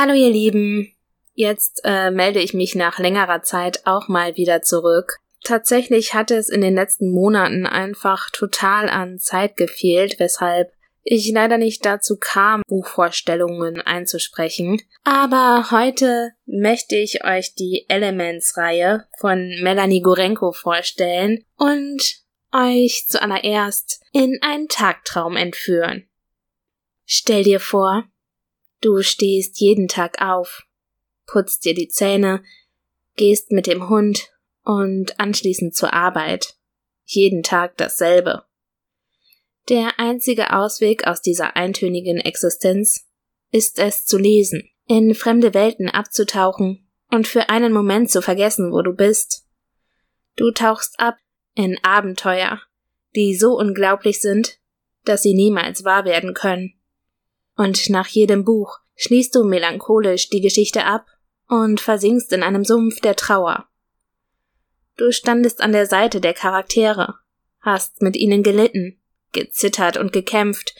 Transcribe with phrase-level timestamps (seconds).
[0.00, 0.94] Hallo ihr Lieben.
[1.34, 5.16] Jetzt äh, melde ich mich nach längerer Zeit auch mal wieder zurück.
[5.42, 10.72] Tatsächlich hatte es in den letzten Monaten einfach total an Zeit gefehlt, weshalb
[11.02, 14.80] ich leider nicht dazu kam, Buchvorstellungen einzusprechen.
[15.02, 22.20] Aber heute möchte ich euch die Elements-Reihe von Melanie Gorenko vorstellen und
[22.52, 26.08] euch zuallererst in einen Tagtraum entführen.
[27.04, 28.04] Stell dir vor,
[28.80, 30.62] Du stehst jeden Tag auf,
[31.26, 32.44] putzt dir die Zähne,
[33.16, 34.30] gehst mit dem Hund
[34.62, 36.54] und anschließend zur Arbeit.
[37.04, 38.44] Jeden Tag dasselbe.
[39.68, 43.06] Der einzige Ausweg aus dieser eintönigen Existenz
[43.50, 48.82] ist es zu lesen, in fremde Welten abzutauchen und für einen Moment zu vergessen, wo
[48.82, 49.46] du bist.
[50.36, 51.16] Du tauchst ab
[51.54, 52.60] in Abenteuer,
[53.16, 54.60] die so unglaublich sind,
[55.04, 56.77] dass sie niemals wahr werden können
[57.58, 61.06] und nach jedem Buch schließt du melancholisch die Geschichte ab
[61.48, 63.66] und versinkst in einem Sumpf der Trauer.
[64.96, 67.16] Du standest an der Seite der Charaktere,
[67.60, 69.00] hast mit ihnen gelitten,
[69.32, 70.74] gezittert und gekämpft,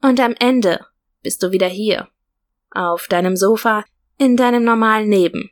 [0.00, 0.86] und am Ende
[1.22, 2.08] bist du wieder hier,
[2.70, 3.84] auf deinem Sofa,
[4.16, 5.50] in deinem normalen Leben.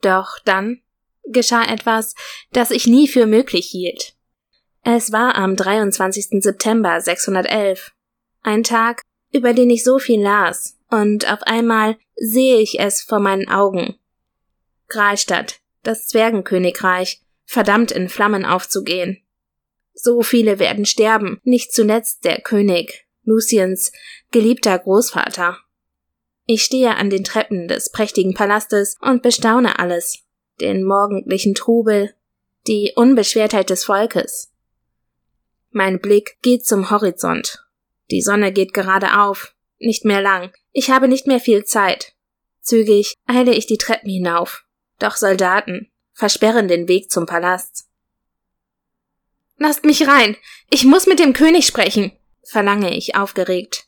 [0.00, 0.80] Doch dann
[1.24, 2.14] geschah etwas,
[2.52, 4.14] das ich nie für möglich hielt.
[4.82, 6.42] Es war am 23.
[6.42, 7.92] September 611,
[8.42, 9.03] ein Tag,
[9.34, 13.96] über den ich so viel las, und auf einmal sehe ich es vor meinen Augen.
[14.88, 19.20] Gralstadt, das Zwergenkönigreich, verdammt in Flammen aufzugehen.
[19.92, 23.90] So viele werden sterben, nicht zuletzt der König, Luciens
[24.30, 25.58] geliebter Großvater.
[26.46, 30.20] Ich stehe an den Treppen des prächtigen Palastes und bestaune alles,
[30.60, 32.14] den morgendlichen Trubel,
[32.68, 34.52] die Unbeschwertheit des Volkes.
[35.70, 37.63] Mein Blick geht zum Horizont
[38.10, 39.54] die Sonne geht gerade auf.
[39.78, 40.52] Nicht mehr lang.
[40.72, 42.14] Ich habe nicht mehr viel Zeit.
[42.60, 44.64] Zügig eile ich die Treppen hinauf.
[44.98, 47.88] Doch Soldaten versperren den Weg zum Palast.
[49.58, 50.36] Lasst mich rein.
[50.70, 53.86] Ich muss mit dem König sprechen, verlange ich aufgeregt.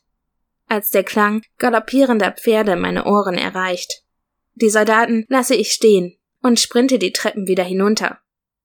[0.67, 4.03] Als der Klang galoppierender Pferde meine Ohren erreicht.
[4.55, 8.19] Die Soldaten lasse ich stehen und sprinte die Treppen wieder hinunter.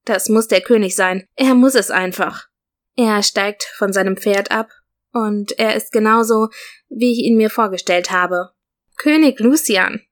[0.04, 1.26] Das muss der König sein.
[1.36, 2.48] Er muss es einfach.
[2.96, 4.68] Er steigt von seinem Pferd ab
[5.12, 6.48] und er ist genauso,
[6.88, 8.50] wie ich ihn mir vorgestellt habe.
[8.96, 10.02] König Lucian.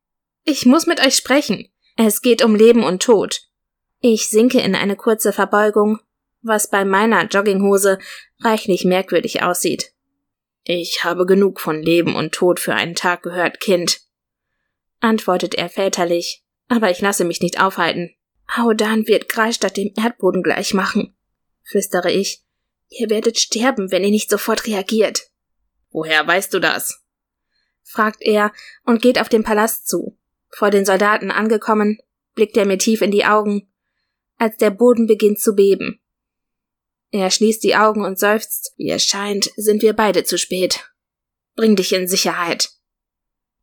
[0.45, 1.69] Ich muss mit euch sprechen.
[1.97, 3.43] Es geht um Leben und Tod.
[4.01, 5.99] Ich sinke in eine kurze Verbeugung,
[6.43, 7.99] was bei meiner Jogginghose
[8.41, 9.93] reichlich merkwürdig aussieht.
[10.65, 14.01] Ich habe genug von Leben und Tod für einen Tag gehört, Kind,
[15.01, 18.15] antwortet er väterlich, aber ich lasse mich nicht aufhalten.
[18.57, 21.15] Haudan wird Kreisstadt dem Erdboden gleich machen,
[21.63, 22.43] flüstere ich,
[22.91, 25.31] Ihr werdet sterben, wenn ihr nicht sofort reagiert.
[25.91, 27.03] Woher weißt du das?
[27.83, 28.53] fragt er
[28.85, 30.17] und geht auf den Palast zu.
[30.51, 31.99] Vor den Soldaten angekommen,
[32.35, 33.73] blickt er mir tief in die Augen,
[34.37, 36.01] als der Boden beginnt zu beben.
[37.11, 40.91] Er schließt die Augen und seufzt, wie es scheint, sind wir beide zu spät.
[41.57, 42.71] Bring dich in Sicherheit.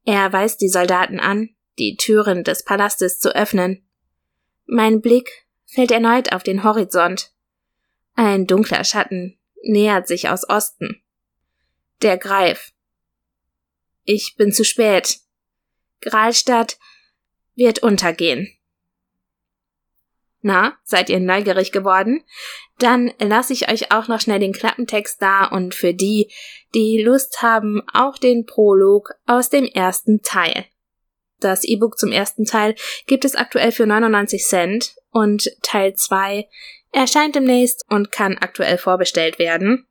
[0.04, 1.50] Er weist die Soldaten an,
[1.80, 3.86] die Türen des Palastes zu öffnen.
[4.66, 7.32] Mein Blick fällt erneut auf den Horizont.
[8.20, 11.04] Ein dunkler Schatten nähert sich aus Osten.
[12.02, 12.74] Der Greif.
[14.06, 15.20] Ich bin zu spät.
[16.02, 16.80] Gralstadt
[17.54, 18.52] wird untergehen.
[20.42, 22.24] Na, seid ihr neugierig geworden?
[22.80, 26.32] Dann lasse ich euch auch noch schnell den Klappentext da und für die,
[26.74, 30.66] die Lust haben, auch den Prolog aus dem ersten Teil.
[31.40, 32.74] Das E-Book zum ersten Teil
[33.06, 36.48] gibt es aktuell für 99 Cent und Teil 2
[36.98, 39.88] erscheint demnächst und kann aktuell vorbestellt werden.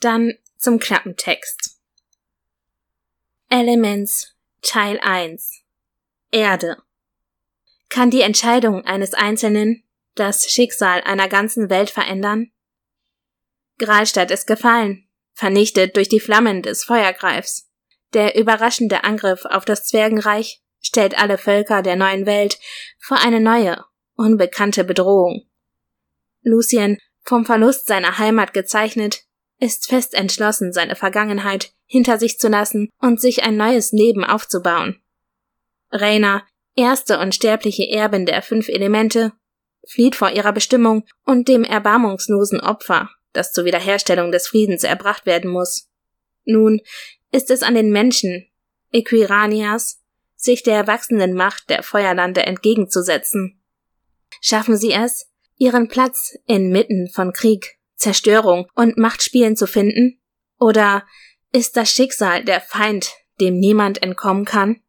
[0.00, 1.78] Dann zum Klappentext.
[3.50, 5.60] Elements Teil 1
[6.30, 6.78] Erde
[7.90, 12.50] Kann die Entscheidung eines Einzelnen das Schicksal einer ganzen Welt verändern?
[13.78, 17.70] Gralstadt ist gefallen, vernichtet durch die Flammen des Feuergreifs.
[18.14, 22.58] Der überraschende Angriff auf das Zwergenreich stellt alle Völker der neuen Welt
[22.98, 23.84] vor eine neue,
[24.14, 25.51] unbekannte Bedrohung.
[26.42, 29.24] Lucien, vom Verlust seiner Heimat gezeichnet,
[29.58, 35.00] ist fest entschlossen, seine Vergangenheit hinter sich zu lassen und sich ein neues Leben aufzubauen.
[35.90, 36.42] Raina,
[36.74, 39.32] erste unsterbliche Erbin der fünf Elemente,
[39.86, 45.50] flieht vor ihrer Bestimmung und dem erbarmungslosen Opfer, das zur Wiederherstellung des Friedens erbracht werden
[45.50, 45.88] muss.
[46.44, 46.80] Nun
[47.30, 48.48] ist es an den Menschen,
[48.90, 50.00] Equiranias,
[50.34, 53.62] sich der wachsenden Macht der Feuerlande entgegenzusetzen.
[54.40, 55.31] Schaffen sie es,
[55.62, 60.20] ihren Platz inmitten von Krieg, Zerstörung und Machtspielen zu finden?
[60.58, 61.06] Oder
[61.52, 64.82] ist das Schicksal der Feind dem niemand entkommen kann?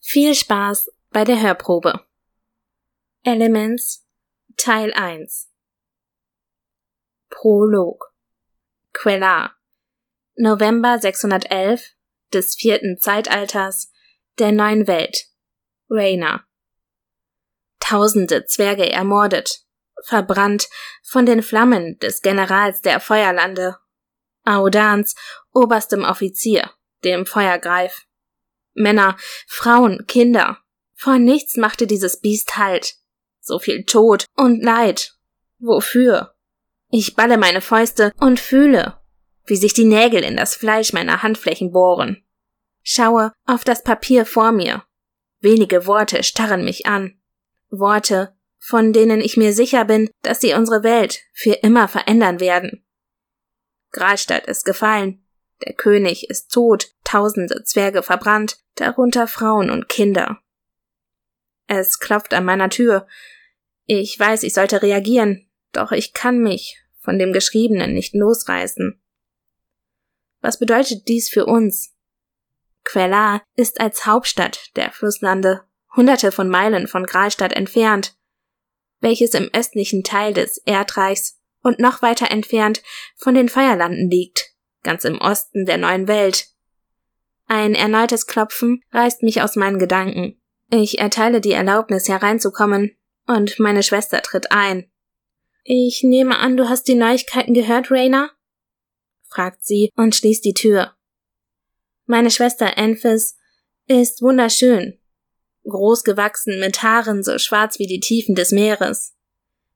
[0.00, 2.04] Viel Spaß bei der Hörprobe.
[3.22, 4.04] Elements
[4.56, 5.48] Teil 1
[7.30, 8.12] Prolog
[8.92, 9.54] Quellar
[10.34, 11.94] November 611
[12.32, 13.92] des vierten Zeitalters
[14.40, 15.26] der neuen Welt
[15.88, 16.44] Rainer
[17.78, 19.67] Tausende Zwerge ermordet,
[20.04, 20.68] verbrannt
[21.02, 23.76] von den Flammen des Generals der Feuerlande,
[24.44, 25.14] Audans
[25.52, 26.70] oberstem Offizier,
[27.04, 28.06] dem Feuergreif.
[28.74, 29.16] Männer,
[29.46, 30.58] Frauen, Kinder.
[30.94, 32.94] Vor nichts machte dieses Biest Halt.
[33.40, 35.16] So viel Tod und Leid.
[35.58, 36.34] Wofür?
[36.90, 38.98] Ich balle meine Fäuste und fühle,
[39.44, 42.24] wie sich die Nägel in das Fleisch meiner Handflächen bohren.
[42.82, 44.84] Schaue auf das Papier vor mir.
[45.40, 47.20] Wenige Worte starren mich an.
[47.70, 52.84] Worte, von denen ich mir sicher bin, dass sie unsere Welt für immer verändern werden.
[53.92, 55.24] Gralstadt ist gefallen,
[55.66, 60.38] der König ist tot, tausende Zwerge verbrannt, darunter Frauen und Kinder.
[61.66, 63.06] Es klopft an meiner Tür.
[63.86, 69.00] Ich weiß, ich sollte reagieren, doch ich kann mich von dem Geschriebenen nicht losreißen.
[70.40, 71.94] Was bedeutet dies für uns?
[72.84, 75.64] Quellar ist als Hauptstadt der Flusslande
[75.94, 78.16] hunderte von Meilen von Gralstadt entfernt,
[79.00, 82.82] welches im östlichen Teil des Erdreichs und noch weiter entfernt
[83.16, 84.52] von den Feierlanden liegt,
[84.82, 86.48] ganz im Osten der neuen Welt.
[87.46, 90.40] Ein erneutes Klopfen reißt mich aus meinen Gedanken.
[90.70, 92.96] Ich erteile die Erlaubnis hereinzukommen,
[93.26, 94.90] und meine Schwester tritt ein.
[95.62, 98.30] Ich nehme an, du hast die Neuigkeiten gehört, Rainer?
[99.28, 100.94] fragt sie und schließt die Tür.
[102.06, 103.36] Meine Schwester Enfys
[103.86, 104.98] ist wunderschön,
[105.68, 109.14] groß gewachsen mit Haaren so schwarz wie die Tiefen des Meeres.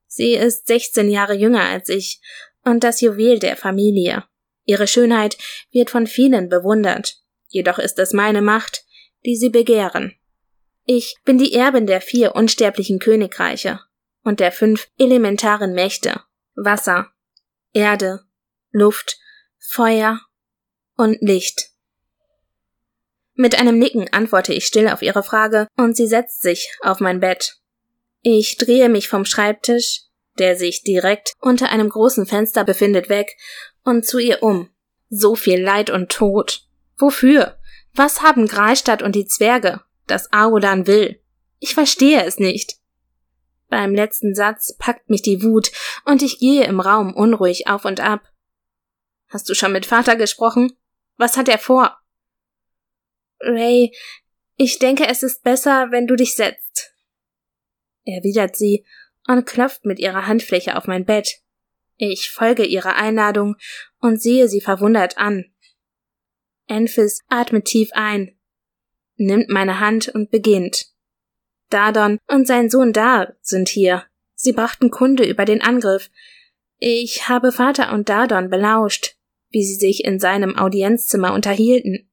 [0.07, 2.21] Sie ist 16 Jahre jünger als ich
[2.65, 4.25] und das Juwel der Familie.
[4.65, 5.37] Ihre Schönheit
[5.71, 7.17] wird von vielen bewundert,
[7.49, 8.85] jedoch ist es meine Macht,
[9.25, 10.15] die sie begehren.
[10.85, 13.81] Ich bin die Erbin der vier unsterblichen Königreiche
[14.23, 16.21] und der fünf elementaren Mächte
[16.55, 17.11] Wasser,
[17.73, 18.21] Erde,
[18.71, 19.19] Luft,
[19.59, 20.21] Feuer
[20.97, 21.72] und Licht.
[23.43, 27.19] Mit einem Nicken antworte ich still auf ihre Frage und sie setzt sich auf mein
[27.19, 27.57] Bett.
[28.21, 30.03] Ich drehe mich vom Schreibtisch,
[30.39, 33.37] der sich direkt unter einem großen Fenster befindet, weg
[33.83, 34.71] und zu ihr um.
[35.11, 36.69] So viel Leid und Tod.
[36.97, 37.59] Wofür?
[37.95, 41.21] Was haben Gralstadt und die Zwerge, das Aodan will?
[41.59, 42.77] Ich verstehe es nicht.
[43.69, 45.73] Beim letzten Satz packt mich die Wut
[46.05, 48.21] und ich gehe im Raum unruhig auf und ab.
[49.31, 50.73] Hast du schon mit Vater gesprochen?
[51.17, 51.99] Was hat er vor?
[53.43, 53.93] Ray,
[54.57, 56.95] ich denke, es ist besser, wenn du dich setzt,
[58.05, 58.85] erwidert sie
[59.27, 61.41] und klopft mit ihrer Handfläche auf mein Bett.
[61.97, 63.57] Ich folge ihrer Einladung
[64.01, 65.47] und sehe sie verwundert an.
[66.67, 68.37] Enfys atmet tief ein,
[69.17, 70.87] nimmt meine Hand und beginnt.
[71.71, 74.05] Dadon und sein Sohn Dar sind hier.
[74.35, 76.11] Sie brachten Kunde über den Angriff.
[76.79, 79.17] Ich habe Vater und Dadon belauscht,
[79.51, 82.11] wie sie sich in seinem Audienzzimmer unterhielten.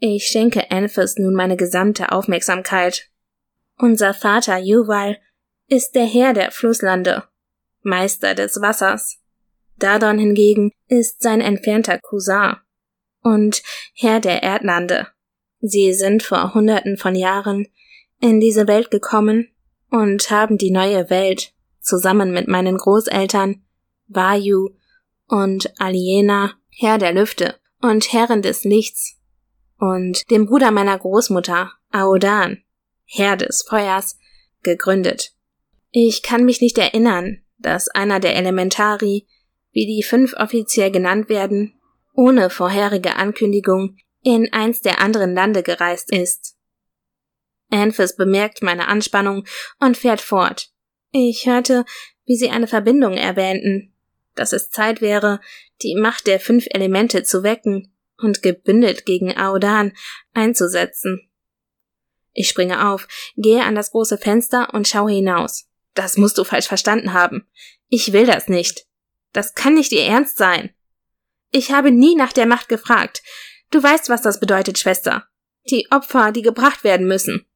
[0.00, 3.10] Ich schenke Enfys nun meine gesamte Aufmerksamkeit.
[3.76, 5.18] Unser Vater Juval
[5.66, 7.24] ist der Herr der Flusslande,
[7.82, 9.18] Meister des Wassers.
[9.76, 12.56] Dadon hingegen ist sein entfernter Cousin
[13.22, 13.62] und
[13.94, 15.08] Herr der Erdlande.
[15.60, 17.66] Sie sind vor Hunderten von Jahren
[18.20, 19.48] in diese Welt gekommen
[19.90, 23.64] und haben die neue Welt zusammen mit meinen Großeltern
[24.06, 24.70] Vayu
[25.26, 29.18] und Aliena, Herr der Lüfte und Herrin des Lichts,
[29.78, 32.62] und dem Bruder meiner Großmutter, Aodan,
[33.04, 34.18] Herr des Feuers,
[34.62, 35.32] gegründet.
[35.90, 39.26] Ich kann mich nicht erinnern, dass einer der Elementari,
[39.72, 41.74] wie die fünf offiziell genannt werden,
[42.12, 46.56] ohne vorherige Ankündigung in eins der anderen Lande gereist ist.
[47.70, 49.44] Anfis bemerkt meine Anspannung
[49.78, 50.70] und fährt fort.
[51.12, 51.84] Ich hörte,
[52.24, 53.94] wie sie eine Verbindung erwähnten,
[54.34, 55.40] dass es Zeit wäre,
[55.82, 59.92] die Macht der fünf Elemente zu wecken und gebündelt gegen Aodan
[60.34, 61.28] einzusetzen.
[62.32, 65.66] Ich springe auf, gehe an das große Fenster und schaue hinaus.
[65.94, 67.48] Das musst du falsch verstanden haben.
[67.88, 68.86] Ich will das nicht.
[69.32, 70.70] Das kann nicht ihr Ernst sein.
[71.50, 73.22] Ich habe nie nach der Macht gefragt.
[73.70, 75.26] Du weißt, was das bedeutet, Schwester.
[75.70, 77.46] Die Opfer, die gebracht werden müssen.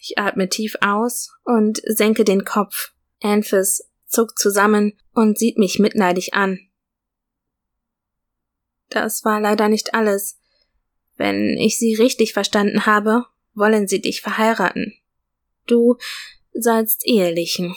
[0.00, 2.92] Ich atme tief aus und senke den Kopf.
[3.22, 6.69] Anfis zuckt zusammen und sieht mich mitleidig an.
[8.90, 10.38] Das war leider nicht alles.
[11.16, 14.94] Wenn ich Sie richtig verstanden habe, wollen Sie dich verheiraten.
[15.66, 15.96] Du
[16.52, 17.76] sollst ehelichen.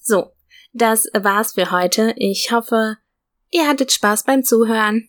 [0.00, 0.32] So,
[0.72, 2.14] das war's für heute.
[2.16, 2.96] Ich hoffe,
[3.50, 5.08] ihr hattet Spaß beim Zuhören.